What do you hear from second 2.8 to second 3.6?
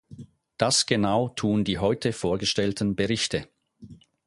Berichte.